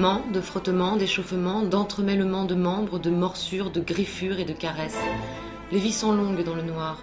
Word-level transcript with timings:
De 0.00 0.40
frottements, 0.40 0.96
d'échauffements, 0.96 1.60
d'entremêlements 1.60 2.46
de 2.46 2.54
membres, 2.54 2.98
de 2.98 3.10
morsures, 3.10 3.70
de 3.70 3.82
griffures 3.82 4.40
et 4.40 4.46
de 4.46 4.54
caresses. 4.54 4.96
Les 5.72 5.78
vies 5.78 5.92
sont 5.92 6.14
longues 6.14 6.42
dans 6.42 6.54
le 6.54 6.62
noir. 6.62 7.02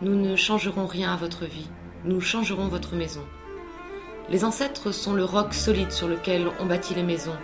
Nous 0.00 0.14
ne 0.14 0.36
changerons 0.36 0.86
rien 0.86 1.12
à 1.12 1.16
votre 1.16 1.44
vie. 1.44 1.68
Nous 2.04 2.20
changerons 2.20 2.68
votre 2.68 2.94
maison. 2.94 3.24
Les 4.30 4.44
ancêtres 4.44 4.92
sont 4.92 5.12
le 5.12 5.24
roc 5.24 5.54
solide 5.54 5.90
sur 5.90 6.06
lequel 6.06 6.46
on 6.60 6.66
bâtit 6.66 6.94
les 6.94 7.02
maisons. 7.02 7.36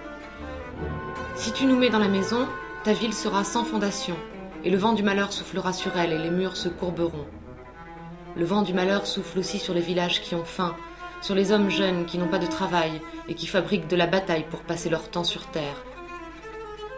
Si 1.35 1.51
tu 1.51 1.65
nous 1.65 1.77
mets 1.77 1.91
dans 1.91 1.99
la 1.99 2.07
maison, 2.07 2.47
ta 2.85 2.93
ville 2.93 3.13
sera 3.13 3.43
sans 3.43 3.65
fondation, 3.65 4.15
et 4.63 4.71
le 4.71 4.79
vent 4.79 4.93
du 4.93 5.03
malheur 5.03 5.33
soufflera 5.33 5.73
sur 5.73 5.97
elle, 5.97 6.13
et 6.13 6.19
les 6.19 6.31
murs 6.31 6.57
se 6.57 6.69
courberont. 6.69 7.27
Le 8.37 8.45
vent 8.45 8.63
du 8.63 8.73
malheur 8.73 9.09
souffle 9.09 9.41
aussi 9.41 9.59
sur 9.59 9.75
les 9.75 9.81
villages 9.81 10.23
qui 10.23 10.37
ont 10.37 10.45
faim, 10.45 10.77
sur 11.21 11.35
les 11.35 11.53
hommes 11.53 11.71
jeunes 11.71 12.07
qui 12.07 12.19
n'ont 12.19 12.29
pas 12.29 12.39
de 12.39 12.47
travail 12.47 13.01
et 13.29 13.35
qui 13.35 13.47
fabriquent 13.47 13.89
de 13.89 13.97
la 13.97 14.07
bataille 14.07 14.47
pour 14.51 14.61
passer 14.61 14.89
leur 14.89 15.11
temps 15.11 15.25
sur 15.25 15.47
terre. 15.47 15.85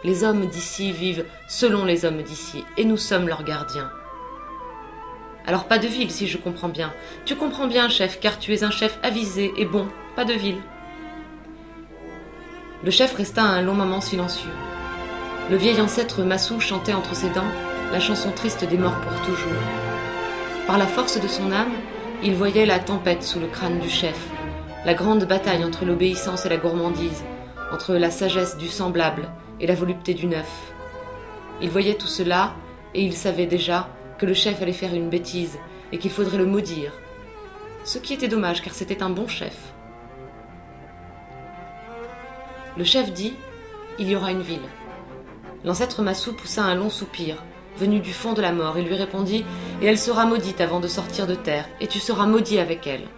Les 0.05 0.24
hommes 0.24 0.47
d'ici 0.47 0.92
vivent 0.92 1.24
selon 1.48 1.84
les 1.84 2.05
hommes 2.05 2.23
d'ici, 2.23 2.64
et 2.77 2.84
nous 2.84 2.97
sommes 2.97 3.28
leurs 3.28 3.45
gardiens. 3.45 3.91
Alors 5.47 5.64
pas 5.64 5.78
de 5.78 5.87
ville, 5.87 6.11
si 6.11 6.27
je 6.27 6.38
comprends 6.38 6.69
bien. 6.69 6.92
Tu 7.24 7.37
comprends 7.37 7.66
bien, 7.66 7.88
chef, 7.88 8.20
car 8.20 8.38
tu 8.38 8.52
es 8.52 8.64
un 8.64 8.70
chef 8.70 8.98
avisé 9.02 9.52
et 9.56 9.64
bon, 9.64 9.88
pas 10.16 10.25
de 10.25 10.34
ville. 10.34 10.61
Le 12.84 12.91
chef 12.91 13.14
resta 13.14 13.42
un 13.42 13.62
long 13.62 13.75
moment 13.75 14.00
silencieux. 14.00 14.50
Le 15.50 15.56
vieil 15.56 15.80
ancêtre 15.80 16.23
Massou 16.23 16.61
chantait 16.61 16.95
entre 16.95 17.14
ses 17.14 17.30
dents 17.30 17.50
la 17.92 18.00
chanson 18.00 18.30
triste 18.30 18.64
des 18.64 18.78
morts 18.78 19.00
pour 19.00 19.20
toujours. 19.23 19.52
Par 20.66 20.78
la 20.78 20.86
force 20.86 21.20
de 21.20 21.28
son 21.28 21.52
âme, 21.52 21.73
il 22.25 22.37
voyait 22.37 22.67
la 22.67 22.79
tempête 22.79 23.25
sous 23.25 23.41
le 23.41 23.49
crâne 23.49 23.81
du 23.81 23.91
chef, 23.91 24.29
la 24.85 24.95
grande 24.95 25.25
bataille 25.25 25.65
entre 25.65 25.85
l'obéissance 25.85 26.47
et 26.47 26.48
la 26.48 26.57
gourmandise, 26.57 27.25
entre 27.73 27.95
la 27.95 28.12
sagesse 28.12 28.57
du 28.57 28.69
semblable 28.69 29.29
et 29.59 29.67
la 29.67 29.75
volupté 29.75 30.15
du 30.15 30.27
neuf. 30.27 30.73
Il 31.61 31.70
voyait 31.70 31.95
tout 31.95 32.06
cela, 32.06 32.55
et 32.95 33.03
il 33.03 33.14
savait 33.14 33.47
déjà 33.47 33.89
que 34.19 34.27
le 34.27 34.34
chef 34.34 34.62
allait 34.62 34.73
faire 34.73 34.95
une 34.95 35.09
bêtise 35.09 35.59
et 35.91 35.98
qu'il 35.98 36.11
faudrait 36.11 36.39
le 36.39 36.47
maudire. 36.47 36.92
Ce 37.84 37.98
qui 37.98 38.14
était 38.14 38.29
dommage 38.29 38.62
car 38.62 38.75
c'était 38.75 39.03
un 39.03 39.11
bon 39.11 39.27
chef. 39.27 39.57
Le 42.77 42.84
chef 42.84 43.12
dit 43.12 43.34
Il 43.98 44.09
y 44.09 44.14
aura 44.14 44.31
une 44.31 44.42
ville. 44.42 44.61
L'ancêtre 45.64 46.03
Massou 46.03 46.34
poussa 46.34 46.62
un 46.62 46.75
long 46.77 46.91
soupir, 46.91 47.42
venu 47.79 47.98
du 48.01 48.12
fond 48.12 48.33
de 48.33 48.42
la 48.42 48.53
mort, 48.53 48.77
et 48.79 48.83
lui 48.83 48.95
répondit 48.95 49.45
Et 49.83 49.86
elle 49.86 49.98
sera 49.98 50.27
maudite 50.27 50.61
avant 50.61 50.78
de 50.78 50.86
sortir 50.86 51.27
de 51.27 51.34
terre, 51.34 51.69
et 51.80 51.88
tu 51.88 51.98
seras 51.98 52.25
maudit 52.27 52.61
avec 52.61 52.86
elle. 52.86 53.08